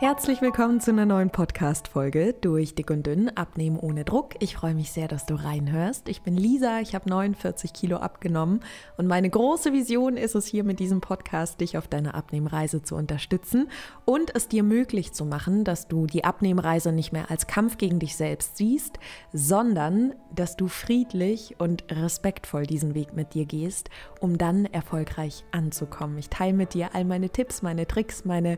[0.00, 4.32] Herzlich willkommen zu einer neuen Podcast-Folge durch Dick und Dünn, Abnehmen ohne Druck.
[4.38, 6.08] Ich freue mich sehr, dass du reinhörst.
[6.08, 8.60] Ich bin Lisa, ich habe 49 Kilo abgenommen
[8.96, 12.96] und meine große Vision ist es hier mit diesem Podcast, dich auf deiner Abnehmreise zu
[12.96, 13.68] unterstützen
[14.06, 17.98] und es dir möglich zu machen, dass du die Abnehmreise nicht mehr als Kampf gegen
[17.98, 18.98] dich selbst siehst,
[19.34, 26.16] sondern dass du friedlich und respektvoll diesen Weg mit dir gehst, um dann erfolgreich anzukommen.
[26.16, 28.56] Ich teile mit dir all meine Tipps, meine Tricks, meine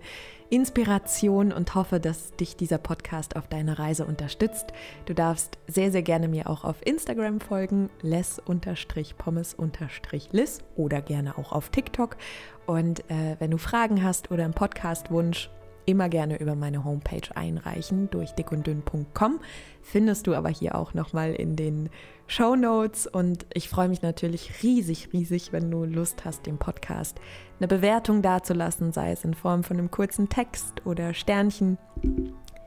[0.52, 4.66] Inspiration und hoffe, dass dich dieser Podcast auf deiner Reise unterstützt.
[5.06, 11.70] Du darfst sehr, sehr gerne mir auch auf Instagram folgen, les-pommes-liss oder gerne auch auf
[11.70, 12.18] TikTok.
[12.66, 15.48] Und äh, wenn du Fragen hast oder einen Podcastwunsch,
[15.86, 19.40] immer gerne über meine Homepage einreichen durch dickunddünn.com.
[19.82, 21.90] Findest du aber hier auch nochmal in den
[22.26, 27.20] Show Notes und ich freue mich natürlich riesig, riesig, wenn du Lust hast, dem Podcast
[27.58, 31.78] eine Bewertung dazulassen, sei es in Form von einem kurzen Text oder Sternchen.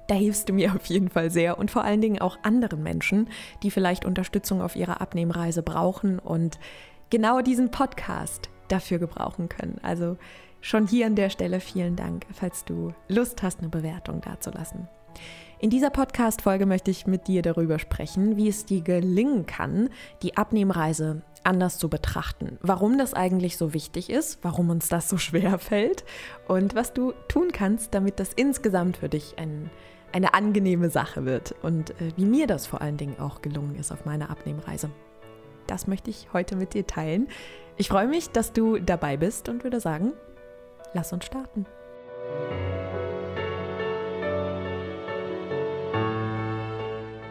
[0.07, 3.29] Da hilfst du mir auf jeden Fall sehr und vor allen Dingen auch anderen Menschen,
[3.63, 6.59] die vielleicht Unterstützung auf ihrer Abnehmreise brauchen und
[7.09, 9.79] genau diesen Podcast dafür gebrauchen können.
[9.81, 10.17] Also
[10.65, 14.87] schon hier an der Stelle vielen Dank, falls du Lust hast, eine Bewertung dazulassen.
[15.59, 19.89] In dieser Podcast-Folge möchte ich mit dir darüber sprechen, wie es dir gelingen kann,
[20.23, 22.57] die Abnehmreise anders zu betrachten.
[22.61, 26.03] Warum das eigentlich so wichtig ist, warum uns das so schwer fällt
[26.47, 29.69] und was du tun kannst, damit das insgesamt für dich ein,
[30.11, 33.91] eine angenehme Sache wird und äh, wie mir das vor allen Dingen auch gelungen ist
[33.91, 34.89] auf meiner Abnehmreise.
[35.67, 37.27] Das möchte ich heute mit dir teilen.
[37.77, 40.13] Ich freue mich, dass du dabei bist und würde sagen,
[40.95, 41.67] lass uns starten.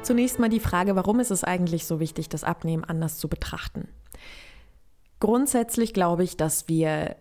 [0.03, 3.89] Zunächst mal die Frage, warum ist es eigentlich so wichtig, das Abnehmen anders zu betrachten?
[5.19, 7.17] Grundsätzlich glaube ich, dass wir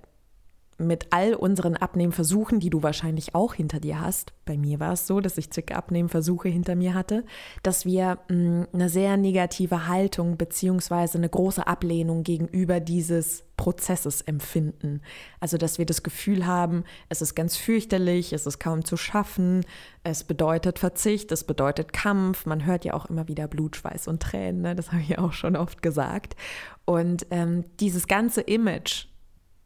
[0.78, 5.08] mit all unseren Abnehmversuchen, die du wahrscheinlich auch hinter dir hast, bei mir war es
[5.08, 7.24] so, dass ich zig Abnehmversuche hinter mir hatte,
[7.62, 11.18] dass wir mh, mm, eine sehr negative Haltung bzw.
[11.18, 15.02] eine große Ablehnung gegenüber dieses Prozesses empfinden.
[15.40, 19.66] Also, dass wir das Gefühl haben, es ist ganz fürchterlich, es ist kaum zu schaffen,
[20.04, 22.46] es bedeutet Verzicht, es bedeutet Kampf.
[22.46, 24.76] Man hört ja auch immer wieder Blut, Schweiß und Tränen, ne?
[24.76, 26.36] das habe ich ja auch schon oft gesagt.
[26.86, 29.08] Und ähm, dieses ganze Image,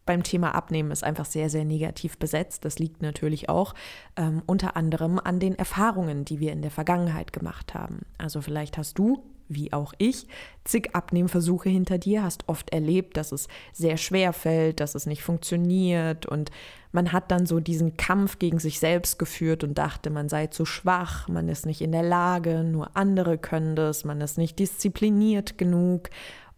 [0.07, 2.66] beim Thema Abnehmen ist einfach sehr, sehr negativ besetzt.
[2.66, 3.75] Das liegt natürlich auch
[4.16, 8.00] ähm, unter anderem an den Erfahrungen, die wir in der Vergangenheit gemacht haben.
[8.17, 10.28] Also vielleicht hast du, wie auch ich,
[10.63, 15.22] zig Abnehmversuche hinter dir, hast oft erlebt, dass es sehr schwer fällt, dass es nicht
[15.22, 16.50] funktioniert und
[16.91, 20.66] man hat dann so diesen Kampf gegen sich selbst geführt und dachte, man sei zu
[20.66, 25.57] schwach, man ist nicht in der Lage, nur andere können das, man ist nicht diszipliniert
[25.57, 26.09] genug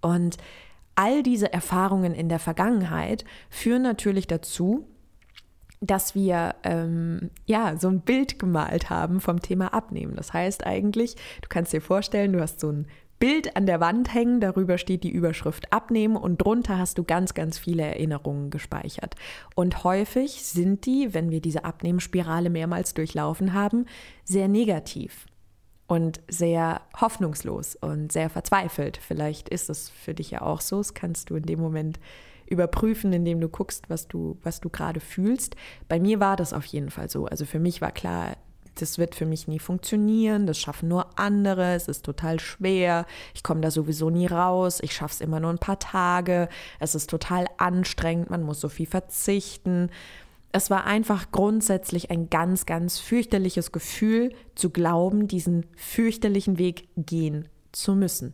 [0.01, 0.37] und
[0.99, 4.85] all diese Erfahrungen in der Vergangenheit führen natürlich dazu,
[5.79, 10.17] dass wir ähm, ja so ein Bild gemalt haben vom Thema Abnehmen.
[10.17, 14.13] Das heißt eigentlich, du kannst dir vorstellen, du hast so ein Bild an der Wand
[14.13, 19.15] hängen, darüber steht die Überschrift Abnehmen und drunter hast du ganz, ganz viele Erinnerungen gespeichert.
[19.55, 23.85] Und häufig sind die, wenn wir diese Abnehmensspirale mehrmals durchlaufen haben,
[24.25, 25.28] sehr negativ
[25.89, 28.97] und sehr hoffnungslos und sehr verzweifelt.
[28.97, 30.77] Vielleicht ist es für dich ja auch so.
[30.77, 31.99] Das kannst du in dem Moment
[32.45, 35.55] überprüfen, indem du guckst, was du, was du gerade fühlst.
[35.87, 37.25] Bei mir war das auf jeden Fall so.
[37.25, 38.37] Also für mich war klar,
[38.75, 43.41] das wird für mich nie funktionieren, das schaffen nur andere, es ist total schwer, ich
[43.41, 47.09] komme da sowieso nie raus, ich schaffe es immer nur ein paar Tage, es ist
[47.09, 49.89] total anstrengend, man muss so viel verzichten.
[50.51, 57.47] Es war einfach grundsätzlich ein ganz, ganz fürchterliches Gefühl zu glauben, diesen fürchterlichen Weg gehen
[57.71, 58.33] zu müssen.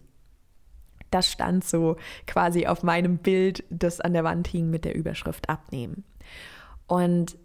[1.12, 5.50] Das stand so quasi auf meinem Bild, das an der Wand hing mit der Überschrift
[5.50, 6.04] Abnehmen.
[6.88, 7.38] Und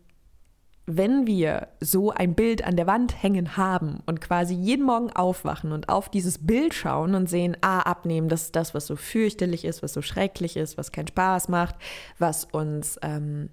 [0.86, 5.72] wenn wir so ein Bild an der Wand hängen haben und quasi jeden Morgen aufwachen
[5.72, 9.64] und auf dieses Bild schauen und sehen, ah, abnehmen, das ist das, was so fürchterlich
[9.64, 11.76] ist, was so schrecklich ist, was keinen Spaß macht,
[12.18, 13.50] was uns ähm,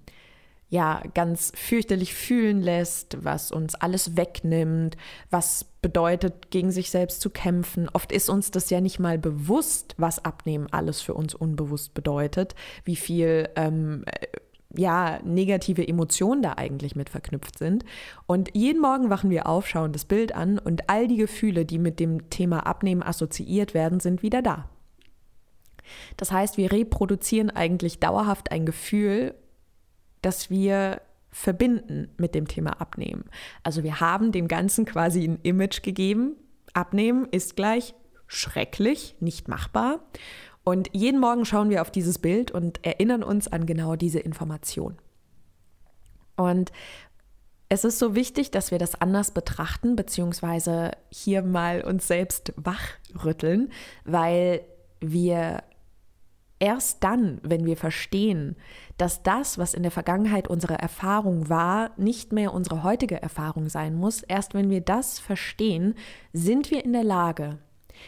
[0.70, 4.96] ja ganz fürchterlich fühlen lässt, was uns alles wegnimmt,
[5.30, 7.88] was bedeutet, gegen sich selbst zu kämpfen.
[7.92, 12.54] Oft ist uns das ja nicht mal bewusst, was Abnehmen alles für uns unbewusst bedeutet,
[12.84, 14.04] wie viel ähm,
[14.74, 17.84] ja, negative Emotionen da eigentlich mit verknüpft sind.
[18.26, 21.78] Und jeden Morgen wachen wir auf, schauen das Bild an und all die Gefühle, die
[21.78, 24.68] mit dem Thema Abnehmen assoziiert werden, sind wieder da.
[26.18, 29.34] Das heißt, wir reproduzieren eigentlich dauerhaft ein Gefühl
[30.22, 31.00] das wir
[31.30, 33.24] verbinden mit dem Thema Abnehmen.
[33.62, 36.36] Also wir haben dem Ganzen quasi ein Image gegeben.
[36.72, 37.94] Abnehmen ist gleich
[38.26, 40.00] schrecklich, nicht machbar.
[40.64, 44.98] Und jeden Morgen schauen wir auf dieses Bild und erinnern uns an genau diese Information.
[46.36, 46.72] Und
[47.70, 53.72] es ist so wichtig, dass wir das anders betrachten, beziehungsweise hier mal uns selbst wachrütteln,
[54.04, 54.62] weil
[55.00, 55.62] wir
[56.60, 58.56] erst dann, wenn wir verstehen,
[58.96, 63.94] dass das, was in der Vergangenheit unsere Erfahrung war, nicht mehr unsere heutige Erfahrung sein
[63.94, 65.94] muss, erst wenn wir das verstehen,
[66.32, 67.58] sind wir in der Lage,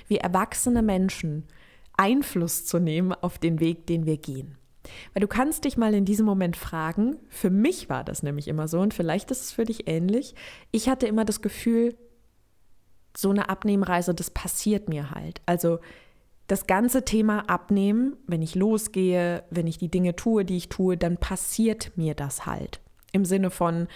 [0.09, 1.45] wie erwachsene Menschen
[1.97, 4.57] Einfluss zu nehmen auf den Weg, den wir gehen.
[5.13, 8.67] Weil du kannst dich mal in diesem Moment fragen, für mich war das nämlich immer
[8.67, 10.35] so und vielleicht ist es für dich ähnlich.
[10.73, 11.97] Ich hatte immer das Gefühl,
[13.17, 15.41] so eine Abnehmreise, das passiert mir halt.
[15.45, 15.81] Also
[16.51, 20.97] das ganze Thema Abnehmen, wenn ich losgehe, wenn ich die Dinge tue, die ich tue,
[20.97, 22.81] dann passiert mir das halt.
[23.13, 23.87] Im Sinne von,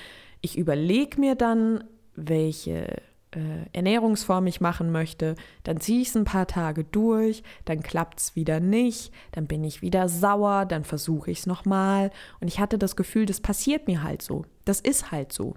[0.41, 1.83] ich überlege mir dann,
[2.15, 3.03] welche
[3.33, 5.35] äh, Ernährungsform ich machen möchte,
[5.65, 9.65] dann ziehe ich es ein paar Tage durch, dann klappt es wieder nicht, dann bin
[9.65, 12.13] ich wieder sauer, dann versuche ich es nochmal.
[12.41, 14.45] Und ich hatte das Gefühl, das passiert mir halt so.
[14.65, 15.55] Das ist halt so.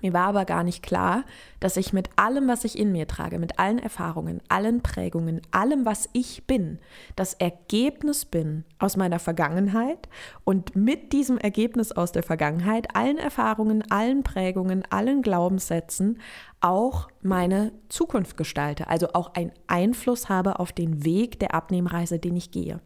[0.00, 1.24] Mir war aber gar nicht klar,
[1.60, 5.84] dass ich mit allem, was ich in mir trage, mit allen Erfahrungen, allen Prägungen, allem,
[5.84, 6.78] was ich bin,
[7.14, 10.08] das Ergebnis bin aus meiner Vergangenheit
[10.44, 16.18] und mit diesem Ergebnis aus der Vergangenheit, allen Erfahrungen, allen Prägungen, allen Glaubenssätzen
[16.60, 22.36] auch meine Zukunft gestalte, also auch einen Einfluss habe auf den Weg der Abnehmreise, den
[22.36, 22.80] ich gehe.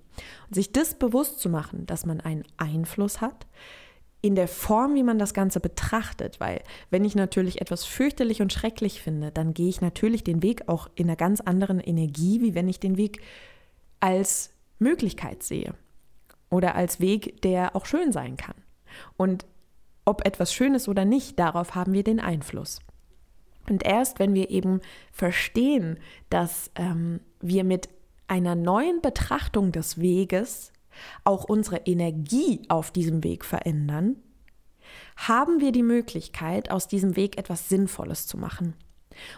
[0.48, 3.46] Und sich das bewusst zu machen, dass man einen Einfluss hat,
[4.26, 8.52] in der Form, wie man das Ganze betrachtet, weil wenn ich natürlich etwas fürchterlich und
[8.52, 12.56] schrecklich finde, dann gehe ich natürlich den Weg auch in einer ganz anderen Energie, wie
[12.56, 13.20] wenn ich den Weg
[14.00, 14.50] als
[14.80, 15.74] Möglichkeit sehe
[16.50, 18.56] oder als Weg, der auch schön sein kann.
[19.16, 19.46] Und
[20.04, 22.80] ob etwas schön ist oder nicht, darauf haben wir den Einfluss.
[23.70, 24.80] Und erst wenn wir eben
[25.12, 25.98] verstehen,
[26.30, 27.88] dass ähm, wir mit
[28.26, 30.72] einer neuen Betrachtung des Weges
[31.24, 34.16] auch unsere Energie auf diesem Weg verändern,
[35.16, 38.74] haben wir die Möglichkeit, aus diesem Weg etwas Sinnvolles zu machen.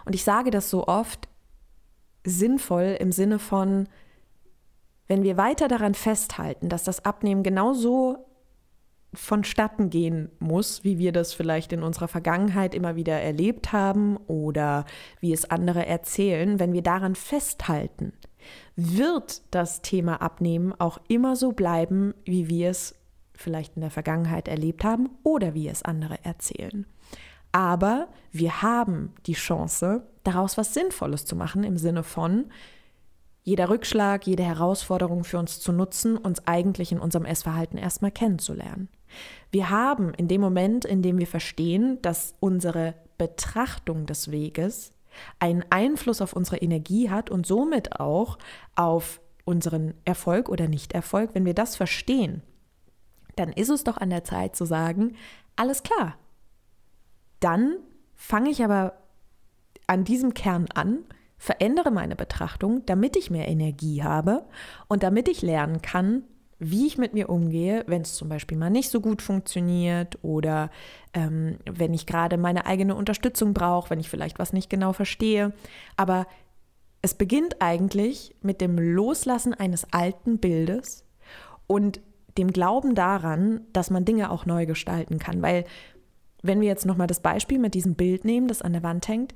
[0.05, 1.29] Und ich sage das so oft,
[2.25, 3.89] sinnvoll im Sinne von,
[5.07, 8.29] wenn wir weiter daran festhalten, dass das Abnehmen genauso
[9.15, 14.85] vonstatten gehen muss, wie wir das vielleicht in unserer Vergangenheit immer wieder erlebt haben oder
[15.21, 18.13] wie es andere erzählen, wenn wir daran festhalten,
[18.77, 22.95] wird das Thema Abnehmen auch immer so bleiben, wie wir es
[23.35, 26.87] vielleicht in der Vergangenheit erlebt haben oder wie es andere erzählen.
[27.53, 32.47] Aber wir haben die Chance, daraus was Sinnvolles zu machen im Sinne von,
[33.43, 38.91] jeder Rückschlag, jede Herausforderung für uns zu nutzen, uns eigentlich in unserem Essverhalten erstmal kennenzulernen.
[39.51, 44.93] Wir haben in dem Moment, in dem wir verstehen, dass unsere Betrachtung des Weges
[45.39, 48.39] einen Einfluss auf unsere Energie hat und somit auch
[48.75, 52.43] auf unseren Erfolg oder Nichterfolg, wenn wir das verstehen,
[53.37, 55.17] dann ist es doch an der Zeit zu sagen,
[55.57, 56.17] alles klar.
[57.41, 57.77] Dann
[58.15, 58.95] fange ich aber
[59.87, 60.99] an diesem Kern an,
[61.39, 64.45] verändere meine Betrachtung, damit ich mehr Energie habe
[64.89, 66.25] und damit ich lernen kann,
[66.59, 70.71] wie ich mit mir umgehe, wenn es zum Beispiel mal nicht so gut funktioniert oder
[71.15, 75.53] ähm, wenn ich gerade meine eigene Unterstützung brauche, wenn ich vielleicht was nicht genau verstehe.
[75.97, 76.27] Aber
[77.01, 81.05] es beginnt eigentlich mit dem Loslassen eines alten Bildes
[81.69, 82.01] und
[82.37, 85.43] dem Glauben daran, dass man Dinge auch neu gestalten kann.
[85.43, 85.65] Weil
[86.43, 89.33] wenn wir jetzt nochmal das Beispiel mit diesem Bild nehmen, das an der Wand hängt,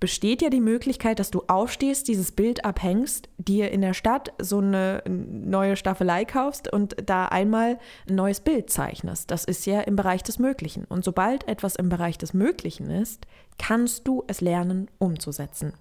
[0.00, 4.58] besteht ja die Möglichkeit, dass du aufstehst, dieses Bild abhängst, dir in der Stadt so
[4.58, 7.78] eine neue Staffelei kaufst und da einmal
[8.08, 9.30] ein neues Bild zeichnest.
[9.30, 10.86] Das ist ja im Bereich des Möglichen.
[10.86, 13.26] Und sobald etwas im Bereich des Möglichen ist,
[13.58, 15.74] kannst du es lernen umzusetzen.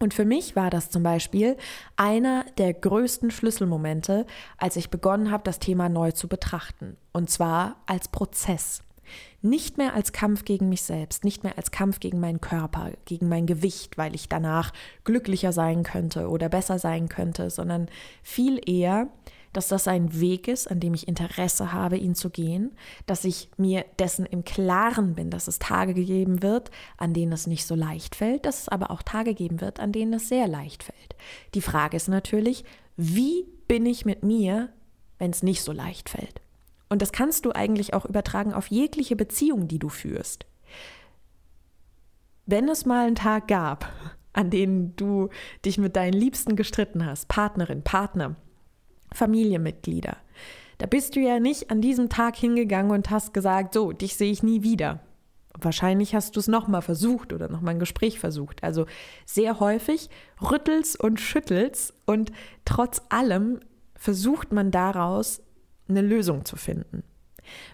[0.00, 1.56] Und für mich war das zum Beispiel
[1.94, 6.96] einer der größten Schlüsselmomente, als ich begonnen habe, das Thema neu zu betrachten.
[7.12, 8.82] Und zwar als Prozess.
[9.42, 13.28] Nicht mehr als Kampf gegen mich selbst, nicht mehr als Kampf gegen meinen Körper, gegen
[13.28, 14.72] mein Gewicht, weil ich danach
[15.04, 17.88] glücklicher sein könnte oder besser sein könnte, sondern
[18.22, 19.08] viel eher,
[19.52, 22.72] dass das ein Weg ist, an dem ich Interesse habe, ihn zu gehen,
[23.06, 27.46] dass ich mir dessen im Klaren bin, dass es Tage geben wird, an denen es
[27.46, 30.46] nicht so leicht fällt, dass es aber auch Tage geben wird, an denen es sehr
[30.46, 31.16] leicht fällt.
[31.54, 32.64] Die Frage ist natürlich,
[32.96, 34.68] wie bin ich mit mir,
[35.18, 36.40] wenn es nicht so leicht fällt?
[36.90, 40.44] Und das kannst du eigentlich auch übertragen auf jegliche Beziehung, die du führst.
[42.46, 43.90] Wenn es mal einen Tag gab,
[44.32, 45.28] an dem du
[45.64, 48.34] dich mit deinen Liebsten gestritten hast, Partnerin, Partner,
[49.14, 50.16] Familienmitglieder,
[50.78, 54.32] da bist du ja nicht an diesem Tag hingegangen und hast gesagt, so, dich sehe
[54.32, 55.00] ich nie wieder.
[55.60, 58.64] Wahrscheinlich hast du es nochmal versucht oder nochmal ein Gespräch versucht.
[58.64, 58.86] Also
[59.26, 60.08] sehr häufig
[60.40, 62.32] rüttelst und schüttelst und
[62.64, 63.60] trotz allem
[63.94, 65.42] versucht man daraus
[65.90, 67.02] eine Lösung zu finden.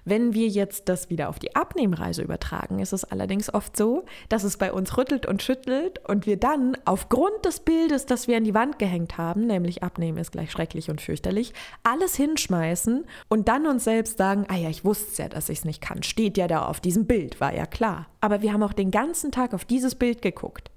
[0.04, 4.44] Wenn wir jetzt das wieder auf die Abnehmreise übertragen, ist es allerdings oft so, dass
[4.44, 8.44] es bei uns rüttelt und schüttelt und wir dann aufgrund des Bildes, das wir an
[8.44, 13.66] die Wand gehängt haben, nämlich Abnehmen ist gleich schrecklich und fürchterlich, alles hinschmeißen und dann
[13.66, 16.46] uns selbst sagen, ah ja, ich wusste ja, dass ich es nicht kann, steht ja
[16.46, 18.06] da auf diesem Bild, war ja klar.
[18.20, 20.70] Aber wir haben auch den ganzen Tag auf dieses Bild geguckt.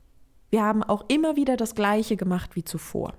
[0.50, 3.13] Wir haben auch immer wieder das Gleiche gemacht wie zuvor.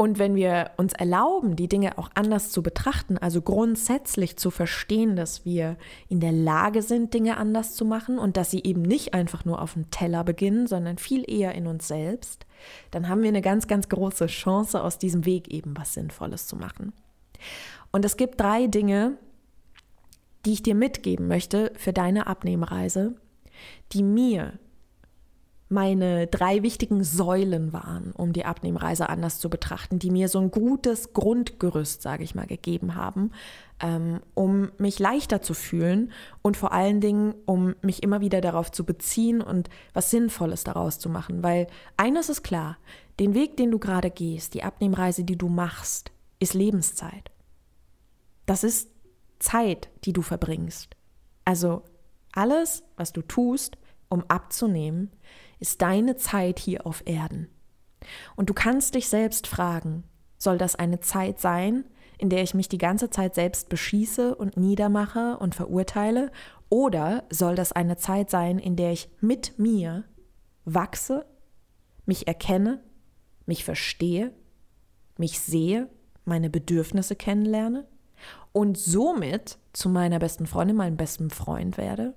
[0.00, 5.14] Und wenn wir uns erlauben, die Dinge auch anders zu betrachten, also grundsätzlich zu verstehen,
[5.14, 5.76] dass wir
[6.08, 9.60] in der Lage sind, Dinge anders zu machen und dass sie eben nicht einfach nur
[9.60, 12.46] auf dem Teller beginnen, sondern viel eher in uns selbst,
[12.92, 16.56] dann haben wir eine ganz, ganz große Chance, aus diesem Weg eben was Sinnvolles zu
[16.56, 16.94] machen.
[17.92, 19.18] Und es gibt drei Dinge,
[20.46, 23.16] die ich dir mitgeben möchte für deine Abnehmreise,
[23.92, 24.54] die mir
[25.70, 30.50] meine drei wichtigen Säulen waren, um die Abnehmreise anders zu betrachten, die mir so ein
[30.50, 33.30] gutes Grundgerüst, sage ich mal, gegeben haben,
[33.80, 36.10] ähm, um mich leichter zu fühlen
[36.42, 40.98] und vor allen Dingen, um mich immer wieder darauf zu beziehen und was Sinnvolles daraus
[40.98, 41.44] zu machen.
[41.44, 42.76] Weil eines ist klar,
[43.20, 46.10] den Weg, den du gerade gehst, die Abnehmreise, die du machst,
[46.40, 47.30] ist Lebenszeit.
[48.44, 48.90] Das ist
[49.38, 50.96] Zeit, die du verbringst.
[51.44, 51.84] Also
[52.32, 55.12] alles, was du tust, um abzunehmen,
[55.60, 57.48] ist deine Zeit hier auf Erden.
[58.34, 60.04] Und du kannst dich selbst fragen,
[60.38, 61.84] soll das eine Zeit sein,
[62.18, 66.30] in der ich mich die ganze Zeit selbst beschieße und niedermache und verurteile?
[66.68, 70.04] Oder soll das eine Zeit sein, in der ich mit mir
[70.64, 71.26] wachse,
[72.06, 72.82] mich erkenne,
[73.46, 74.32] mich verstehe,
[75.16, 75.88] mich sehe,
[76.24, 77.86] meine Bedürfnisse kennenlerne
[78.52, 82.14] und somit zu meiner besten Freundin, meinem besten Freund werde?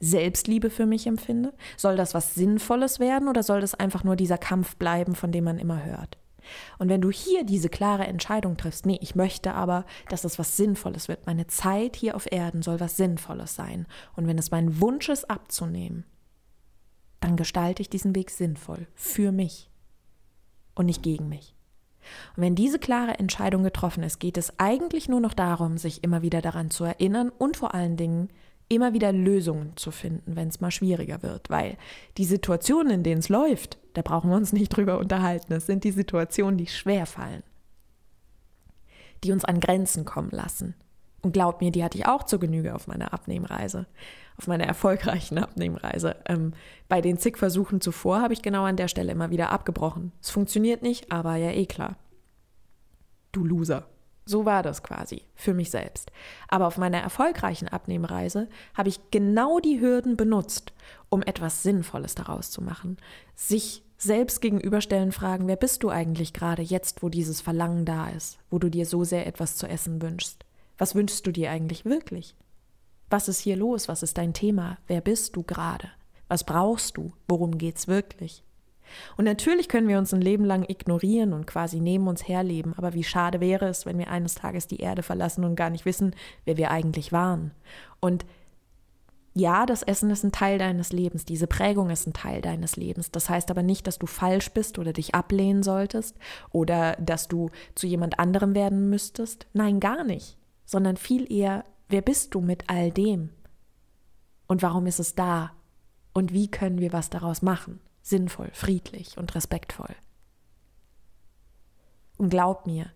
[0.00, 1.52] Selbstliebe für mich empfinde?
[1.76, 5.44] Soll das was Sinnvolles werden oder soll das einfach nur dieser Kampf bleiben, von dem
[5.44, 6.18] man immer hört?
[6.78, 10.56] Und wenn du hier diese klare Entscheidung triffst, nee, ich möchte aber, dass es was
[10.56, 11.26] Sinnvolles wird.
[11.26, 13.86] Meine Zeit hier auf Erden soll was Sinnvolles sein.
[14.16, 16.04] Und wenn es mein Wunsch ist, abzunehmen,
[17.20, 19.70] dann gestalte ich diesen Weg sinnvoll für mich
[20.74, 21.54] und nicht gegen mich.
[22.34, 26.22] Und wenn diese klare Entscheidung getroffen ist, geht es eigentlich nur noch darum, sich immer
[26.22, 28.30] wieder daran zu erinnern und vor allen Dingen
[28.70, 31.76] immer wieder Lösungen zu finden, wenn es mal schwieriger wird, weil
[32.16, 35.52] die Situationen, in denen es läuft, da brauchen wir uns nicht drüber unterhalten.
[35.52, 37.42] Es sind die Situationen, die schwer fallen,
[39.24, 40.74] die uns an Grenzen kommen lassen.
[41.20, 43.86] Und glaub mir, die hatte ich auch zur Genüge auf meiner Abnehmreise,
[44.38, 46.16] auf meiner erfolgreichen Abnehmreise.
[46.26, 46.54] Ähm,
[46.88, 50.12] bei den zig Versuchen zuvor habe ich genau an der Stelle immer wieder abgebrochen.
[50.22, 51.96] Es funktioniert nicht, aber ja eh klar.
[53.32, 53.86] Du Loser.
[54.30, 56.12] So war das quasi für mich selbst.
[56.46, 60.72] Aber auf meiner erfolgreichen Abnehmreise habe ich genau die Hürden benutzt,
[61.08, 62.96] um etwas Sinnvolles daraus zu machen.
[63.34, 68.38] Sich selbst gegenüberstellen, fragen, wer bist du eigentlich gerade jetzt, wo dieses Verlangen da ist,
[68.50, 70.44] wo du dir so sehr etwas zu essen wünschst?
[70.78, 72.36] Was wünschst du dir eigentlich wirklich?
[73.08, 73.88] Was ist hier los?
[73.88, 74.78] Was ist dein Thema?
[74.86, 75.88] Wer bist du gerade?
[76.28, 77.12] Was brauchst du?
[77.26, 78.44] Worum geht's wirklich?
[79.16, 82.94] Und natürlich können wir uns ein Leben lang ignorieren und quasi neben uns herleben, aber
[82.94, 86.14] wie schade wäre es, wenn wir eines Tages die Erde verlassen und gar nicht wissen,
[86.44, 87.52] wer wir eigentlich waren.
[88.00, 88.24] Und
[89.32, 93.12] ja, das Essen ist ein Teil deines Lebens, diese Prägung ist ein Teil deines Lebens.
[93.12, 96.16] Das heißt aber nicht, dass du falsch bist oder dich ablehnen solltest
[96.50, 99.46] oder dass du zu jemand anderem werden müsstest.
[99.52, 103.30] Nein, gar nicht, sondern viel eher, wer bist du mit all dem?
[104.48, 105.52] Und warum ist es da?
[106.12, 107.78] Und wie können wir was daraus machen?
[108.10, 109.94] Sinnvoll, friedlich und respektvoll.
[112.18, 112.90] Und glaub mir,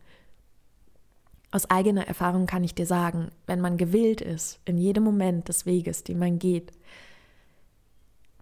[1.50, 5.64] aus eigener Erfahrung kann ich dir sagen, wenn man gewillt ist, in jedem Moment des
[5.66, 6.72] Weges, den man geht,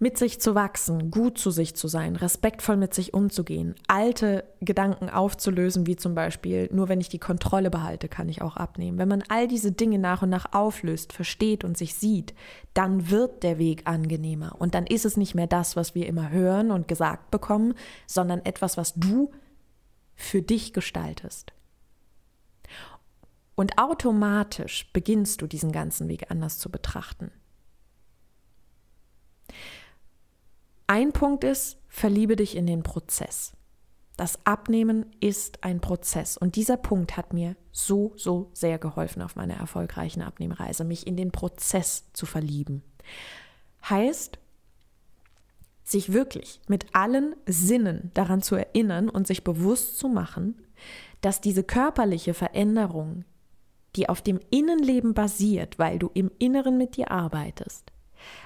[0.02, 5.08] mit sich zu wachsen, gut zu sich zu sein, respektvoll mit sich umzugehen, alte Gedanken
[5.08, 8.98] aufzulösen, wie zum Beispiel, nur wenn ich die Kontrolle behalte, kann ich auch abnehmen.
[8.98, 12.34] Wenn man all diese Dinge nach und nach auflöst, versteht und sich sieht,
[12.74, 14.56] dann wird der Weg angenehmer.
[14.58, 17.74] Und dann ist es nicht mehr das, was wir immer hören und gesagt bekommen,
[18.08, 19.30] sondern etwas, was du
[20.16, 21.52] für dich gestaltest.
[23.54, 27.30] Und automatisch beginnst du diesen ganzen Weg anders zu betrachten.
[30.92, 33.56] Ein Punkt ist, verliebe dich in den Prozess.
[34.18, 39.34] Das Abnehmen ist ein Prozess und dieser Punkt hat mir so, so sehr geholfen auf
[39.34, 42.82] meiner erfolgreichen Abnehmreise, mich in den Prozess zu verlieben.
[43.88, 44.38] Heißt,
[45.82, 50.60] sich wirklich mit allen Sinnen daran zu erinnern und sich bewusst zu machen,
[51.22, 53.24] dass diese körperliche Veränderung,
[53.96, 57.92] die auf dem Innenleben basiert, weil du im Inneren mit dir arbeitest,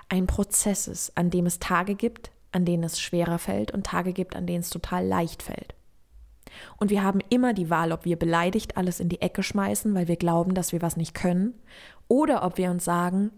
[0.08, 4.12] ein Prozess ist, an dem es Tage gibt, an denen es schwerer fällt und Tage
[4.12, 5.74] gibt, an denen es total leicht fällt.
[6.78, 10.08] Und wir haben immer die Wahl, ob wir beleidigt alles in die Ecke schmeißen, weil
[10.08, 11.54] wir glauben, dass wir was nicht können,
[12.08, 13.30] oder ob wir uns sagen,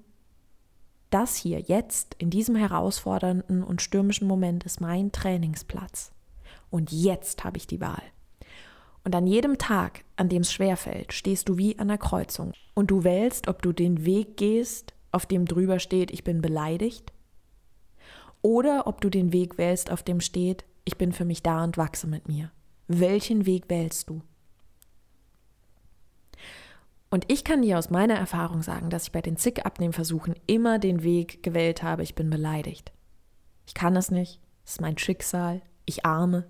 [1.11, 6.13] das hier jetzt in diesem herausfordernden und stürmischen Moment ist mein Trainingsplatz.
[6.71, 8.03] Und jetzt habe ich die Wahl.
[9.05, 12.53] Und an jedem Tag, an dem es schwerfällt, stehst du wie an der Kreuzung.
[12.75, 17.13] Und du wählst, ob du den Weg gehst, auf dem drüber steht, ich bin beleidigt,
[18.42, 21.76] oder ob du den Weg wählst, auf dem steht, ich bin für mich da und
[21.76, 22.50] wachse mit mir.
[22.87, 24.23] Welchen Weg wählst du?
[27.11, 30.78] Und ich kann dir aus meiner Erfahrung sagen, dass ich bei den zig Abnehmversuchen immer
[30.78, 32.92] den Weg gewählt habe, ich bin beleidigt.
[33.66, 36.47] Ich kann es nicht, es ist mein Schicksal, ich arme.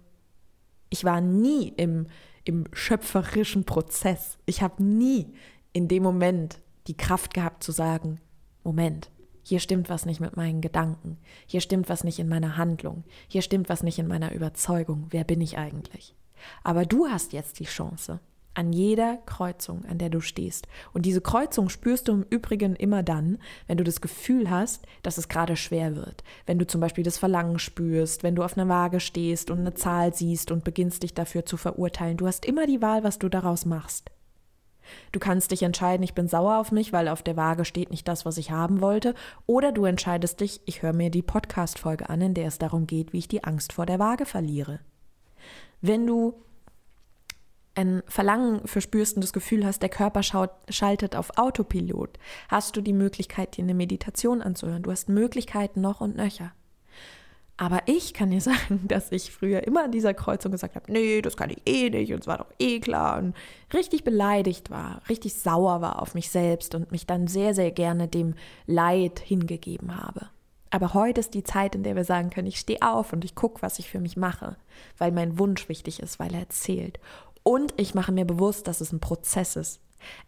[0.91, 2.07] Ich war nie im,
[2.45, 4.39] im schöpferischen Prozess.
[4.47, 5.33] Ich habe nie
[5.73, 8.21] in dem Moment die Kraft gehabt zu sagen,
[8.65, 9.11] Moment,
[9.49, 13.41] hier stimmt was nicht mit meinen Gedanken, hier stimmt was nicht in meiner Handlung, hier
[13.41, 16.15] stimmt was nicht in meiner Überzeugung, wer bin ich eigentlich?
[16.63, 18.21] Aber du hast jetzt die Chance,
[18.53, 20.69] an jeder Kreuzung, an der du stehst.
[20.93, 25.17] Und diese Kreuzung spürst du im Übrigen immer dann, wenn du das Gefühl hast, dass
[25.17, 26.25] es gerade schwer wird.
[26.45, 29.73] Wenn du zum Beispiel das Verlangen spürst, wenn du auf einer Waage stehst und eine
[29.73, 32.19] Zahl siehst und beginnst dich dafür zu verurteilen.
[32.19, 34.11] Du hast immer die Wahl, was du daraus machst.
[35.13, 38.09] Du kannst dich entscheiden, ich bin sauer auf mich, weil auf der Waage steht nicht
[38.09, 39.15] das, was ich haben wollte.
[39.47, 43.13] Oder du entscheidest dich, ich höre mir die Podcast-Folge an, in der es darum geht,
[43.13, 44.81] wie ich die Angst vor der Waage verliere.
[45.81, 46.35] Wenn du
[47.75, 52.19] ein Verlangen verspürst und das Gefühl hast, der Körper schaut, schaltet auf Autopilot,
[52.49, 54.83] hast du die Möglichkeit, dir eine Meditation anzuhören.
[54.83, 56.53] Du hast Möglichkeiten noch und nöcher.
[57.59, 61.21] Aber ich kann dir sagen, dass ich früher immer an dieser Kreuzung gesagt habe, nee,
[61.21, 63.35] das kann ich eh nicht und es war doch eh klar und
[63.75, 68.09] richtig beleidigt war, richtig sauer war auf mich selbst und mich dann sehr, sehr gerne
[68.09, 68.35] dem
[68.67, 70.31] Leid hingegeben habe.
[70.71, 73.35] Aber heute ist die Zeit, in der wir sagen können, ich stehe auf und ich
[73.35, 74.57] gucke, was ich für mich mache,
[74.99, 77.01] weil mein Wunsch wichtig ist, weil er zählt.
[77.43, 79.81] Und ich mache mir bewusst, dass es ein Prozess ist.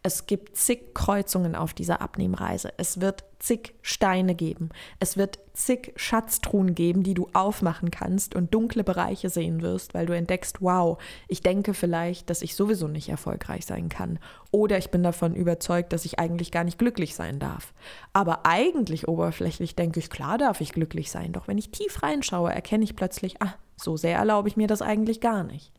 [0.03, 2.73] Es gibt zig Kreuzungen auf dieser Abnehmreise.
[2.77, 4.69] Es wird zig Steine geben.
[4.99, 10.05] Es wird zig Schatztruhen geben, die du aufmachen kannst und dunkle Bereiche sehen wirst, weil
[10.05, 14.19] du entdeckst, wow, ich denke vielleicht, dass ich sowieso nicht erfolgreich sein kann.
[14.51, 17.73] Oder ich bin davon überzeugt, dass ich eigentlich gar nicht glücklich sein darf.
[18.13, 21.33] Aber eigentlich oberflächlich denke ich, klar darf ich glücklich sein.
[21.33, 24.81] Doch wenn ich tief reinschaue, erkenne ich plötzlich, ah, so sehr erlaube ich mir das
[24.81, 25.71] eigentlich gar nicht.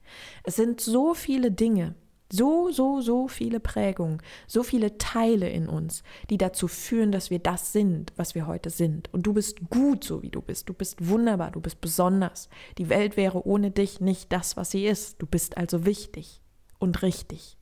[0.42, 1.94] Es sind so viele Dinge,
[2.32, 7.38] so, so, so viele Prägungen, so viele Teile in uns, die dazu führen, dass wir
[7.38, 9.12] das sind, was wir heute sind.
[9.12, 10.66] Und du bist gut, so wie du bist.
[10.66, 12.48] Du bist wunderbar, du bist besonders.
[12.78, 15.20] Die Welt wäre ohne dich nicht das, was sie ist.
[15.20, 16.40] Du bist also wichtig
[16.78, 17.58] und richtig.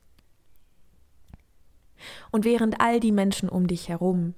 [2.31, 4.35] Und während all die Menschen um dich herum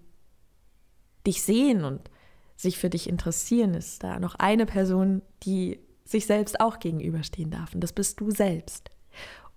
[1.27, 2.09] dich sehen und
[2.55, 7.75] sich für dich interessieren, ist da noch eine Person, die sich selbst auch gegenüberstehen darf.
[7.75, 8.89] Und das bist du selbst.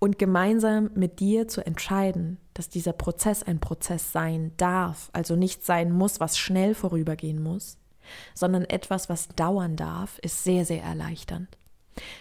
[0.07, 5.65] Und gemeinsam mit dir zu entscheiden, dass dieser Prozess ein Prozess sein darf, also nicht
[5.65, 7.77] sein muss, was schnell vorübergehen muss,
[8.33, 11.49] sondern etwas, was dauern darf, ist sehr, sehr erleichternd.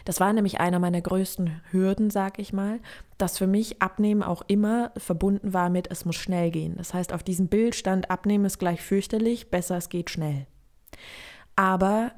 [0.03, 2.79] Das war nämlich einer meiner größten Hürden, sag ich mal,
[3.19, 6.77] dass für mich Abnehmen auch immer verbunden war mit, es muss schnell gehen.
[6.77, 10.47] Das heißt, auf diesem Bild stand, Abnehmen ist gleich fürchterlich, besser es geht schnell.
[11.55, 12.13] Aber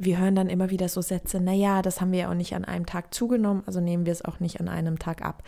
[0.00, 2.64] wir hören dann immer wieder so Sätze, naja, das haben wir ja auch nicht an
[2.64, 5.42] einem Tag zugenommen, also nehmen wir es auch nicht an einem Tag ab.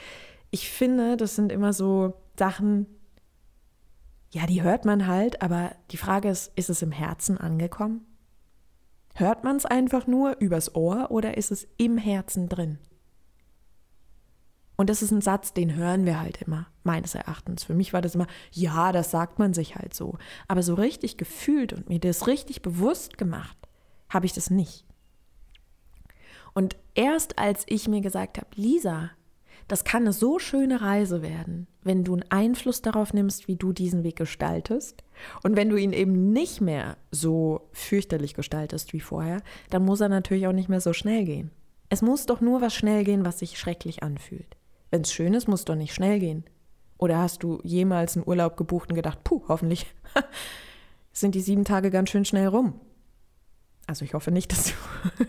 [0.51, 2.87] Ich finde, das sind immer so Sachen,
[4.31, 8.07] ja, die hört man halt, aber die Frage ist, ist es im Herzen angekommen?
[9.15, 12.79] Hört man es einfach nur übers Ohr oder ist es im Herzen drin?
[14.77, 17.65] Und das ist ein Satz, den hören wir halt immer, meines Erachtens.
[17.65, 20.17] Für mich war das immer, ja, das sagt man sich halt so.
[20.49, 23.57] Aber so richtig gefühlt und mir das richtig bewusst gemacht,
[24.12, 24.85] habe ich das nicht.
[26.55, 29.11] Und erst als ich mir gesagt habe, Lisa,
[29.68, 33.72] das kann eine so schöne Reise werden, wenn du einen Einfluss darauf nimmst, wie du
[33.72, 35.03] diesen Weg gestaltest.
[35.42, 40.09] Und wenn du ihn eben nicht mehr so fürchterlich gestaltest wie vorher, dann muss er
[40.09, 41.51] natürlich auch nicht mehr so schnell gehen.
[41.88, 44.57] Es muss doch nur was schnell gehen, was sich schrecklich anfühlt.
[44.90, 46.44] Wenn es schön ist, muss doch nicht schnell gehen.
[46.98, 49.87] Oder hast du jemals einen Urlaub gebucht und gedacht, puh, hoffentlich
[51.12, 52.81] sind die sieben Tage ganz schön schnell rum.
[53.87, 54.73] Also ich hoffe nicht, dass du,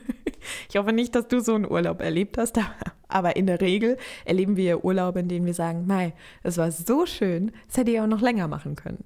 [0.70, 2.60] ich hoffe nicht, dass du so einen Urlaub erlebt hast,
[3.08, 6.14] aber in der Regel erleben wir Urlaube, in denen wir sagen, Mai,
[6.44, 9.04] es war so schön, das hätte ich auch noch länger machen können.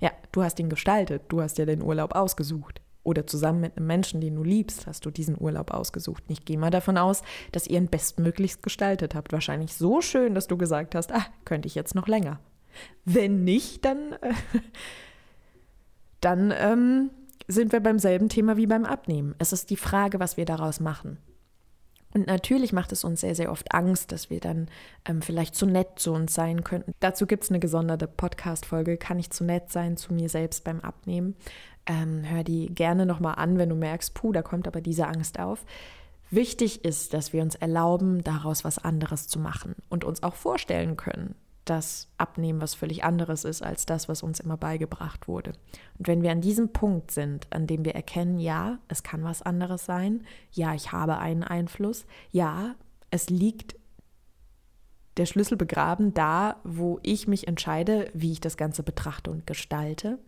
[0.00, 2.80] Ja, du hast ihn gestaltet, du hast ja den Urlaub ausgesucht.
[3.04, 6.24] Oder zusammen mit einem Menschen, den du liebst, hast du diesen Urlaub ausgesucht.
[6.28, 7.22] Ich gehe mal davon aus,
[7.52, 9.32] dass ihr ihn bestmöglichst gestaltet habt.
[9.32, 12.40] Wahrscheinlich so schön, dass du gesagt hast, ah, könnte ich jetzt noch länger.
[13.04, 14.32] Wenn nicht, dann, äh,
[16.20, 17.10] dann ähm,
[17.46, 19.34] sind wir beim selben Thema wie beim Abnehmen.
[19.38, 21.18] Es ist die Frage, was wir daraus machen.
[22.14, 24.68] Und natürlich macht es uns sehr, sehr oft Angst, dass wir dann
[25.04, 26.92] ähm, vielleicht zu nett zu uns sein könnten.
[27.00, 30.80] Dazu gibt es eine gesonderte Podcast-Folge, kann ich zu nett sein zu mir selbst beim
[30.80, 31.34] Abnehmen.
[31.86, 35.40] Ähm, hör die gerne nochmal an, wenn du merkst, puh, da kommt aber diese Angst
[35.40, 35.66] auf.
[36.30, 40.96] Wichtig ist, dass wir uns erlauben, daraus was anderes zu machen und uns auch vorstellen
[40.96, 45.52] können, das Abnehmen was völlig anderes ist als das, was uns immer beigebracht wurde.
[45.98, 49.42] Und wenn wir an diesem Punkt sind, an dem wir erkennen, ja, es kann was
[49.42, 52.74] anderes sein, ja, ich habe einen Einfluss, ja,
[53.10, 53.76] es liegt
[55.16, 60.18] der Schlüssel begraben da, wo ich mich entscheide, wie ich das Ganze betrachte und gestalte,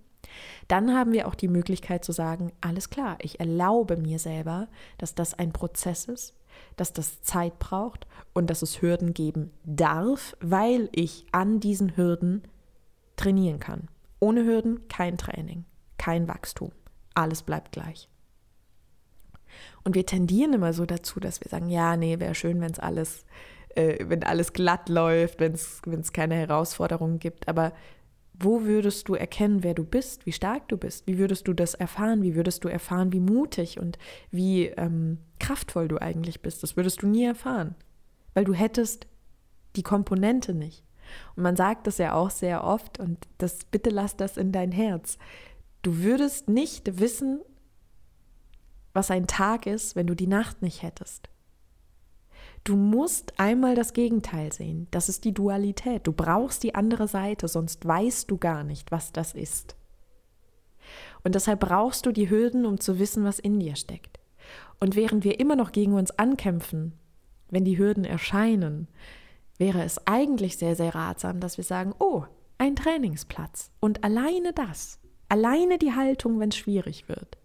[0.69, 4.69] dann haben wir auch die Möglichkeit zu sagen, alles klar, ich erlaube mir selber,
[4.99, 6.35] dass das ein Prozess ist,
[6.77, 12.43] dass das Zeit braucht und dass es Hürden geben darf, weil ich an diesen Hürden
[13.17, 13.89] trainieren kann.
[14.21, 15.65] Ohne Hürden kein Training,
[15.99, 16.71] kein Wachstum.
[17.15, 18.09] Alles bleibt gleich.
[19.85, 22.79] Und wir tendieren immer so dazu, dass wir sagen, ja, nee, wäre schön, wenn es
[22.79, 23.25] alles,
[23.75, 27.49] äh, wenn alles glatt läuft, wenn es keine Herausforderungen gibt.
[27.49, 27.73] Aber
[28.39, 31.07] wo würdest du erkennen, wer du bist, wie stark du bist?
[31.07, 32.23] Wie würdest du das erfahren?
[32.23, 33.99] Wie würdest du erfahren, wie mutig und
[34.31, 36.63] wie ähm, kraftvoll du eigentlich bist?
[36.63, 37.75] Das würdest du nie erfahren,
[38.35, 39.07] weil du hättest
[39.77, 40.85] die Komponente nicht.
[41.35, 44.73] Und man sagt das ja auch sehr oft und das bitte lass das in dein
[44.73, 45.19] Herz.
[45.83, 47.41] Du würdest nicht wissen,
[48.93, 51.29] was ein Tag ist, wenn du die Nacht nicht hättest.
[52.67, 54.89] Du musst einmal das Gegenteil sehen.
[54.91, 56.05] Das ist die Dualität.
[56.05, 59.77] Du brauchst die andere Seite, sonst weißt du gar nicht, was das ist.
[61.23, 64.19] Und deshalb brauchst du die Hürden, um zu wissen, was in dir steckt.
[64.81, 66.95] Und während wir immer noch gegen uns ankämpfen,
[67.51, 68.89] wenn die Hürden erscheinen,
[69.59, 72.25] wäre es eigentlich sehr, sehr ratsam, dass wir sagen, oh,
[72.59, 73.71] ein Trainingsplatz.
[73.79, 74.99] Und alleine das,
[75.29, 77.39] alleine die Haltung, wenn es schwierig wird,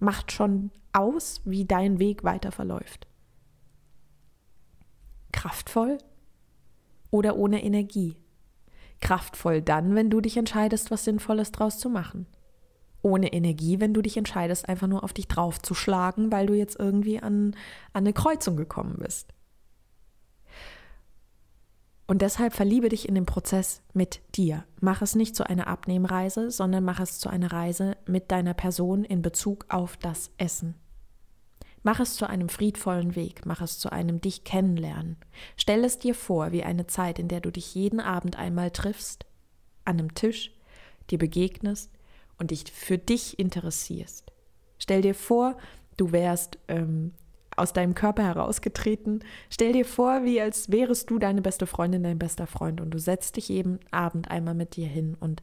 [0.00, 3.06] macht schon aus, wie dein Weg weiter verläuft
[5.36, 5.98] kraftvoll
[7.10, 8.16] oder ohne Energie.
[9.00, 12.26] Kraftvoll dann, wenn du dich entscheidest, was Sinnvolles draus zu machen.
[13.02, 17.20] Ohne Energie, wenn du dich entscheidest, einfach nur auf dich draufzuschlagen, weil du jetzt irgendwie
[17.20, 17.54] an,
[17.92, 19.32] an eine Kreuzung gekommen bist.
[22.08, 24.64] Und deshalb verliebe dich in den Prozess mit dir.
[24.80, 29.04] Mach es nicht zu einer Abnehmreise, sondern mach es zu einer Reise mit deiner Person
[29.04, 30.76] in Bezug auf das Essen.
[31.86, 35.18] Mach es zu einem friedvollen Weg, mach es zu einem dich kennenlernen.
[35.56, 39.24] Stell es dir vor wie eine Zeit, in der du dich jeden Abend einmal triffst,
[39.84, 40.50] an einem Tisch,
[41.10, 41.92] dir begegnest
[42.40, 44.32] und dich für dich interessierst.
[44.80, 45.56] Stell dir vor,
[45.96, 47.12] du wärst ähm,
[47.54, 49.22] aus deinem Körper herausgetreten.
[49.48, 52.98] Stell dir vor, wie als wärest du deine beste Freundin, dein bester Freund und du
[52.98, 55.40] setzt dich jeden Abend einmal mit dir hin und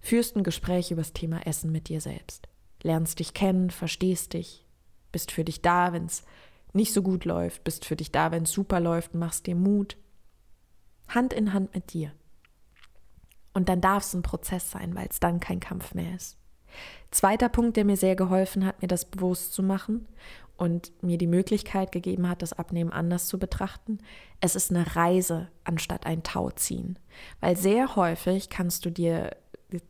[0.00, 2.48] führst ein Gespräch über das Thema Essen mit dir selbst.
[2.82, 4.63] Lernst dich kennen, verstehst dich,
[5.14, 6.24] bist für dich da, wenn es
[6.72, 9.96] nicht so gut läuft, bist für dich da, wenn es super läuft, machst dir Mut.
[11.08, 12.10] Hand in Hand mit dir.
[13.52, 16.36] Und dann darf es ein Prozess sein, weil es dann kein Kampf mehr ist.
[17.12, 20.08] Zweiter Punkt, der mir sehr geholfen hat, mir das bewusst zu machen
[20.56, 23.98] und mir die Möglichkeit gegeben hat, das Abnehmen anders zu betrachten.
[24.40, 26.98] Es ist eine Reise anstatt ein Tauziehen.
[27.40, 29.36] Weil sehr häufig kannst du dir,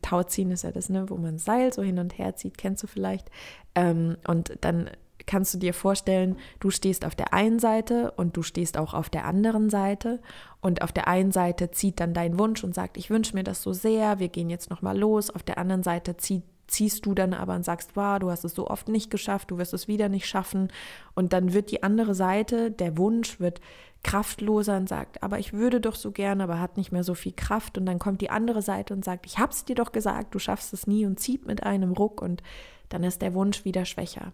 [0.02, 2.86] Tauziehen ist ja das, ne, wo man Seil so hin und her zieht, kennst du
[2.86, 3.30] vielleicht.
[3.74, 4.90] Ähm, und dann
[5.26, 9.10] kannst du dir vorstellen, du stehst auf der einen Seite und du stehst auch auf
[9.10, 10.20] der anderen Seite
[10.60, 13.62] und auf der einen Seite zieht dann dein Wunsch und sagt, ich wünsche mir das
[13.62, 15.30] so sehr, wir gehen jetzt noch mal los.
[15.30, 18.54] Auf der anderen Seite zieht ziehst du dann aber und sagst, wow, du hast es
[18.54, 20.72] so oft nicht geschafft, du wirst es wieder nicht schaffen.
[21.14, 23.60] Und dann wird die andere Seite, der Wunsch wird
[24.02, 27.32] kraftloser und sagt, aber ich würde doch so gerne, aber hat nicht mehr so viel
[27.32, 27.78] Kraft.
[27.78, 30.72] Und dann kommt die andere Seite und sagt, ich hab's dir doch gesagt, du schaffst
[30.72, 32.42] es nie und zieht mit einem Ruck und
[32.88, 34.32] dann ist der Wunsch wieder schwächer.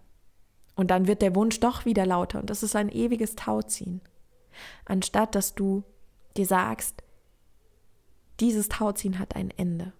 [0.74, 4.00] Und dann wird der Wunsch doch wieder lauter und das ist ein ewiges Tauziehen.
[4.84, 5.84] Anstatt dass du
[6.36, 7.02] dir sagst,
[8.40, 9.92] dieses Tauziehen hat ein Ende.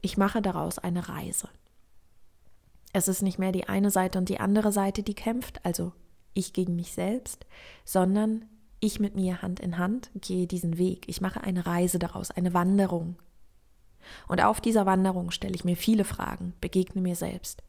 [0.00, 1.48] Ich mache daraus eine Reise.
[2.92, 5.92] Es ist nicht mehr die eine Seite und die andere Seite, die kämpft, also
[6.32, 7.46] ich gegen mich selbst,
[7.84, 8.44] sondern
[8.80, 11.08] ich mit mir Hand in Hand gehe diesen Weg.
[11.08, 13.16] Ich mache eine Reise daraus, eine Wanderung.
[14.28, 17.62] Und auf dieser Wanderung stelle ich mir viele Fragen, begegne mir selbst.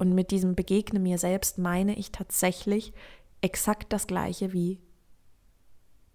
[0.00, 2.94] Und mit diesem Begegne mir selbst meine ich tatsächlich
[3.42, 4.80] exakt das gleiche wie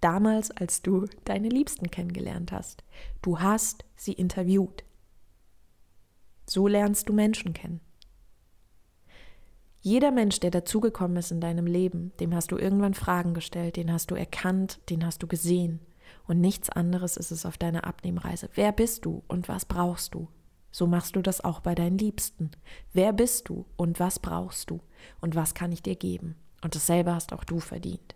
[0.02, 2.84] damals, als du deine Liebsten kennengelernt hast.
[3.22, 4.84] Du hast sie interviewt.
[6.48, 7.80] So lernst du Menschen kennen.
[9.82, 13.94] Jeder Mensch, der dazugekommen ist in deinem Leben, dem hast du irgendwann Fragen gestellt, den
[13.94, 15.80] hast du erkannt, den hast du gesehen.
[16.26, 18.50] Und nichts anderes ist es auf deiner Abnehmreise.
[18.56, 20.28] Wer bist du und was brauchst du?
[20.76, 22.52] So machst du das auch bei deinen Liebsten.
[22.92, 24.82] Wer bist du und was brauchst du
[25.22, 26.36] und was kann ich dir geben?
[26.62, 28.14] Und dasselbe hast auch du verdient.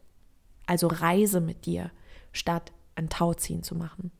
[0.65, 1.89] Also reise mit dir,
[2.33, 4.11] statt ein Tauziehen zu machen.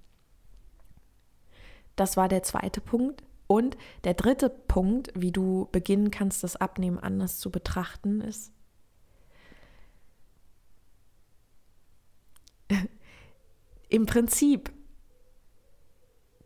[1.97, 3.25] Das war der zweite Punkt.
[3.47, 3.75] Und
[4.05, 8.53] der dritte Punkt, wie du beginnen kannst, das Abnehmen anders zu betrachten, ist,
[13.89, 14.71] im Prinzip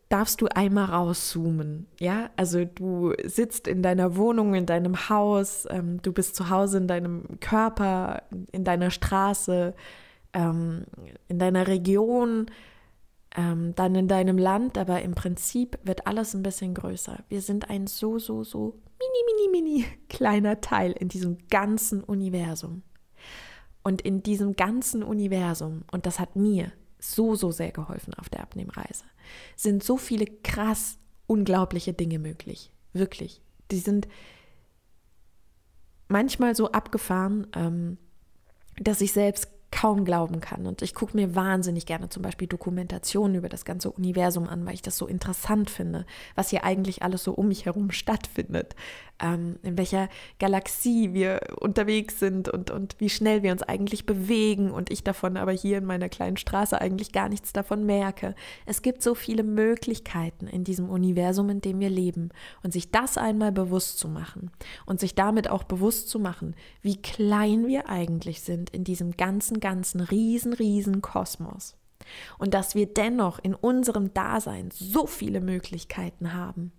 [0.08, 1.86] darfst du einmal rauszoomen.
[1.98, 6.78] Ja, also du sitzt in deiner Wohnung, in deinem Haus, ähm, du bist zu Hause
[6.78, 9.74] in deinem Körper, in deiner Straße,
[10.32, 10.84] ähm,
[11.28, 12.46] in deiner Region,
[13.36, 17.24] ähm, dann in deinem Land, aber im Prinzip wird alles ein bisschen größer.
[17.28, 22.82] Wir sind ein so, so, so mini, mini, mini kleiner Teil in diesem ganzen Universum.
[23.82, 26.72] Und in diesem ganzen Universum, und das hat mir
[27.12, 29.04] so, so sehr geholfen auf der Abnehmreise,
[29.56, 32.70] sind so viele krass unglaubliche Dinge möglich.
[32.92, 33.40] Wirklich.
[33.70, 34.08] Die sind
[36.08, 37.98] manchmal so abgefahren, ähm,
[38.76, 40.66] dass ich selbst kaum glauben kann.
[40.66, 44.74] Und ich gucke mir wahnsinnig gerne zum Beispiel Dokumentationen über das ganze Universum an, weil
[44.74, 46.06] ich das so interessant finde,
[46.36, 48.76] was hier eigentlich alles so um mich herum stattfindet
[49.20, 50.08] ähm, in welcher
[50.38, 55.36] Galaxie wir unterwegs sind und, und wie schnell wir uns eigentlich bewegen und ich davon
[55.36, 58.34] aber hier in meiner kleinen Straße eigentlich gar nichts davon merke.
[58.66, 62.30] Es gibt so viele Möglichkeiten in diesem Universum, in dem wir leben
[62.62, 64.50] und sich das einmal bewusst zu machen
[64.86, 69.60] und sich damit auch bewusst zu machen, wie klein wir eigentlich sind in diesem ganzen,
[69.64, 71.74] ganzen, riesen, riesen Kosmos.
[72.38, 76.70] Und dass wir dennoch in unserem Dasein so viele Möglichkeiten haben.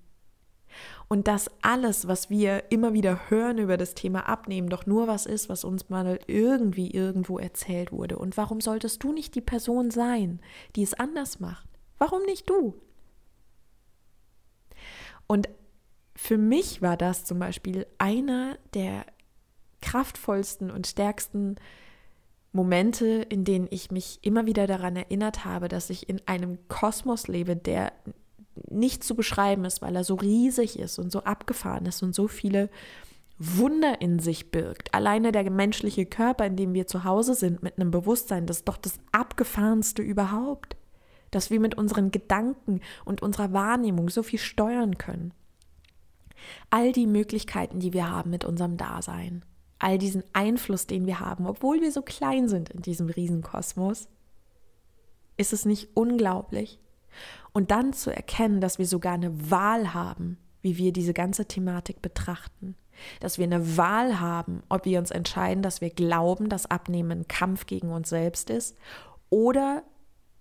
[1.07, 5.25] Und dass alles, was wir immer wieder hören über das Thema Abnehmen, doch nur was
[5.25, 8.19] ist, was uns mal irgendwie irgendwo erzählt wurde.
[8.19, 10.39] Und warum solltest du nicht die Person sein,
[10.75, 11.67] die es anders macht?
[11.97, 12.75] Warum nicht du?
[15.25, 15.49] Und
[16.15, 19.07] für mich war das zum Beispiel einer der
[19.81, 21.55] kraftvollsten und stärksten
[22.55, 27.27] Momente, in denen ich mich immer wieder daran erinnert habe, dass ich in einem Kosmos
[27.27, 27.91] lebe, der
[28.69, 32.27] nicht zu beschreiben ist, weil er so riesig ist und so abgefahren ist und so
[32.29, 32.69] viele
[33.37, 34.93] Wunder in sich birgt.
[34.93, 38.67] Alleine der menschliche Körper, in dem wir zu Hause sind, mit einem Bewusstsein, das ist
[38.69, 40.77] doch das abgefahrenste überhaupt.
[41.31, 45.33] Dass wir mit unseren Gedanken und unserer Wahrnehmung so viel steuern können.
[46.69, 49.43] All die Möglichkeiten, die wir haben mit unserem Dasein,
[49.79, 54.07] all diesen Einfluss, den wir haben, obwohl wir so klein sind in diesem Riesenkosmos,
[55.37, 56.79] ist es nicht unglaublich?
[57.53, 62.01] Und dann zu erkennen, dass wir sogar eine Wahl haben, wie wir diese ganze Thematik
[62.01, 62.75] betrachten.
[63.19, 67.27] Dass wir eine Wahl haben, ob wir uns entscheiden, dass wir glauben, dass Abnehmen ein
[67.27, 68.75] Kampf gegen uns selbst ist
[69.29, 69.83] oder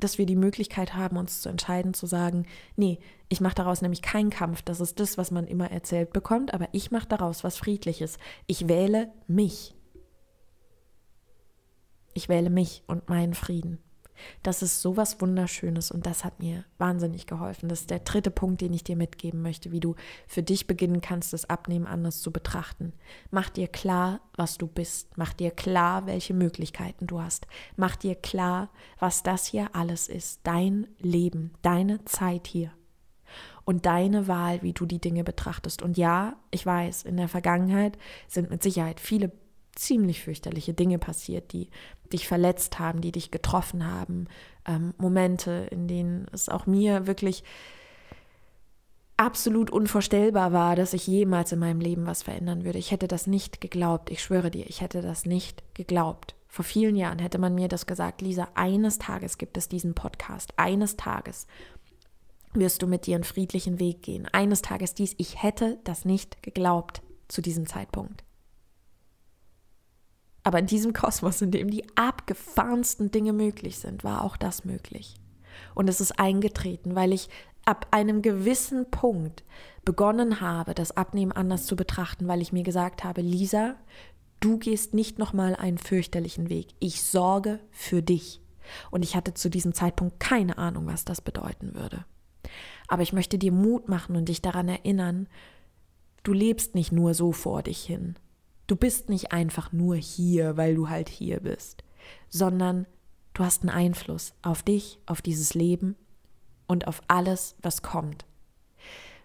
[0.01, 4.03] dass wir die Möglichkeit haben, uns zu entscheiden, zu sagen, nee, ich mache daraus nämlich
[4.03, 7.57] keinen Kampf, das ist das, was man immer erzählt bekommt, aber ich mache daraus was
[7.57, 8.19] Friedliches.
[8.47, 9.75] Ich wähle mich.
[12.13, 13.79] Ich wähle mich und meinen Frieden.
[14.43, 17.69] Das ist so was Wunderschönes und das hat mir wahnsinnig geholfen.
[17.69, 19.95] Das ist der dritte Punkt, den ich dir mitgeben möchte, wie du
[20.27, 22.93] für dich beginnen kannst, das Abnehmen anders zu betrachten.
[23.31, 25.17] Mach dir klar, was du bist.
[25.17, 27.47] Mach dir klar, welche Möglichkeiten du hast.
[27.77, 30.41] Mach dir klar, was das hier alles ist.
[30.45, 32.73] Dein Leben, deine Zeit hier
[33.65, 35.83] und deine Wahl, wie du die Dinge betrachtest.
[35.83, 37.99] Und ja, ich weiß, in der Vergangenheit
[38.29, 39.33] sind mit Sicherheit viele
[39.75, 41.69] ziemlich fürchterliche Dinge passiert, die
[42.13, 44.29] dich verletzt haben, die dich getroffen haben.
[44.67, 47.45] Ähm, Momente, in denen es auch mir wirklich
[49.17, 52.79] absolut unvorstellbar war, dass ich jemals in meinem Leben was verändern würde.
[52.79, 54.11] Ich hätte das nicht geglaubt.
[54.11, 56.35] Ich schwöre dir, ich hätte das nicht geglaubt.
[56.49, 60.53] Vor vielen Jahren hätte man mir das gesagt, Lisa, eines Tages gibt es diesen Podcast.
[60.57, 61.47] Eines Tages
[62.53, 64.29] wirst du mit dir einen friedlichen Weg gehen.
[64.33, 65.15] Eines Tages dies.
[65.19, 68.23] Ich hätte das nicht geglaubt zu diesem Zeitpunkt.
[70.45, 75.17] Aber in diesem Kosmos, in dem die abgefahrensten Dinge möglich sind, war auch das möglich.
[75.75, 77.29] Und es ist eingetreten, weil ich
[77.65, 79.43] ab einem gewissen Punkt
[79.85, 83.75] begonnen habe, das Abnehmen anders zu betrachten, weil ich mir gesagt habe, Lisa,
[84.41, 86.69] du gehst nicht nochmal einen fürchterlichen Weg.
[86.79, 88.43] Ich sorge für dich.
[88.91, 92.05] Und ich hatte zu diesem Zeitpunkt keine Ahnung, was das bedeuten würde.
[92.89, 95.29] Aber ich möchte dir Mut machen und dich daran erinnern,
[96.23, 98.17] du lebst nicht nur so vor dich hin.
[98.67, 101.85] Du bist nicht einfach nur hier, weil du halt hier bist,
[102.29, 102.87] sondern
[103.35, 105.97] du hast einen Einfluss auf dich, auf dieses Leben
[106.67, 108.25] und auf alles, was kommt.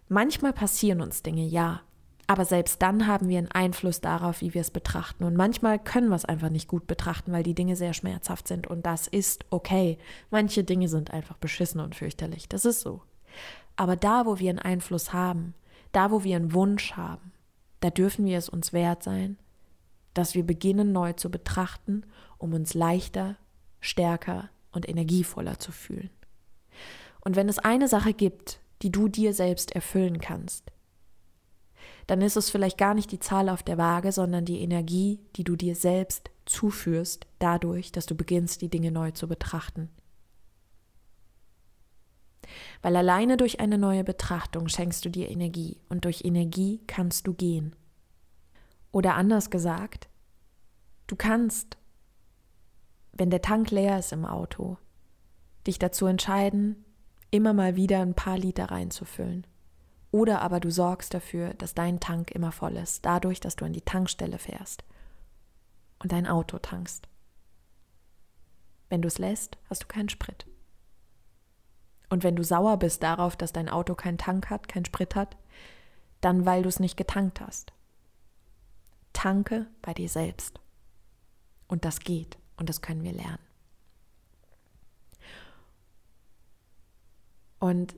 [0.10, 1.82] Manchmal passieren uns Dinge, ja,
[2.30, 5.24] aber selbst dann haben wir einen Einfluss darauf, wie wir es betrachten.
[5.24, 8.68] Und manchmal können wir es einfach nicht gut betrachten, weil die Dinge sehr schmerzhaft sind.
[8.68, 9.98] Und das ist okay.
[10.30, 12.48] Manche Dinge sind einfach beschissen und fürchterlich.
[12.48, 13.02] Das ist so.
[13.78, 15.56] Aber da, wo wir einen Einfluss haben,
[15.92, 17.32] da, wo wir einen Wunsch haben,
[17.80, 19.38] da dürfen wir es uns wert sein,
[20.14, 22.04] dass wir beginnen neu zu betrachten,
[22.38, 23.38] um uns leichter
[23.80, 26.10] stärker und energievoller zu fühlen.
[27.22, 30.72] Und wenn es eine Sache gibt, die du dir selbst erfüllen kannst,
[32.08, 35.44] dann ist es vielleicht gar nicht die Zahl auf der Waage, sondern die Energie, die
[35.44, 39.90] du dir selbst zuführst, dadurch, dass du beginnst, die Dinge neu zu betrachten.
[42.82, 47.34] Weil alleine durch eine neue Betrachtung schenkst du dir Energie und durch Energie kannst du
[47.34, 47.76] gehen.
[48.92, 50.10] Oder anders gesagt,
[51.08, 51.78] du kannst,
[53.14, 54.78] wenn der Tank leer ist im Auto,
[55.68, 56.84] dich dazu entscheiden,
[57.32, 59.46] immer mal wieder ein paar Liter reinzufüllen.
[60.12, 63.74] Oder aber du sorgst dafür, dass dein Tank immer voll ist, dadurch, dass du an
[63.74, 64.84] die Tankstelle fährst
[66.00, 67.08] und dein Auto tankst.
[68.90, 70.48] Wenn du es lässt, hast du keinen Sprit.
[72.10, 75.38] Und wenn du sauer bist darauf, dass dein Auto keinen Tank hat, keinen Sprit hat,
[76.22, 77.72] dann weil du es nicht getankt hast.
[79.14, 80.60] Tanke bei dir selbst.
[81.68, 83.40] Und das geht und das können wir lernen.
[87.60, 87.96] Und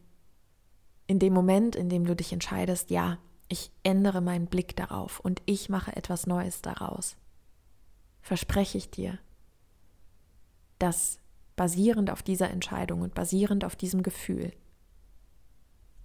[1.08, 5.42] in dem Moment, in dem du dich entscheidest, ja, ich ändere meinen Blick darauf und
[5.46, 7.16] ich mache etwas Neues daraus,
[8.22, 9.20] verspreche ich dir,
[10.80, 11.20] dass
[11.56, 14.52] basierend auf dieser Entscheidung und basierend auf diesem Gefühl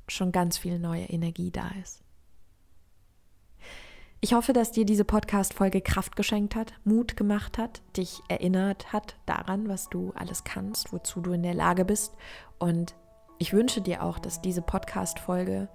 [0.08, 2.02] schon ganz viel neue Energie da ist.
[4.20, 9.16] Ich hoffe, dass dir diese Podcast-Folge Kraft geschenkt hat, Mut gemacht hat, dich erinnert hat
[9.26, 12.14] daran, was du alles kannst, wozu du in der Lage bist.
[12.58, 12.94] Und
[13.38, 15.68] ich wünsche dir auch, dass diese Podcast-Folge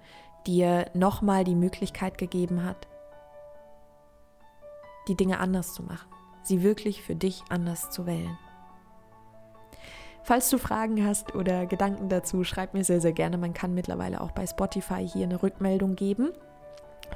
[0.46, 2.88] dir nochmal die Möglichkeit gegeben hat,
[5.08, 6.10] die Dinge anders zu machen,
[6.42, 8.36] sie wirklich für dich anders zu wählen.
[10.24, 13.38] Falls du Fragen hast oder Gedanken dazu, schreib mir sehr, sehr gerne.
[13.38, 16.30] Man kann mittlerweile auch bei Spotify hier eine Rückmeldung geben.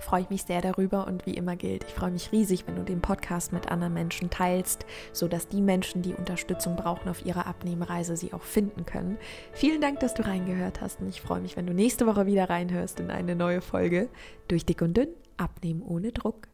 [0.00, 2.82] Freue ich mich sehr darüber und wie immer gilt, ich freue mich riesig, wenn du
[2.82, 8.16] den Podcast mit anderen Menschen teilst, sodass die Menschen, die Unterstützung brauchen auf ihrer Abnehmreise,
[8.16, 9.16] sie auch finden können.
[9.52, 12.50] Vielen Dank, dass du reingehört hast und ich freue mich, wenn du nächste Woche wieder
[12.50, 14.08] reinhörst in eine neue Folge
[14.48, 16.48] durch Dick und Dünn, Abnehmen ohne Druck.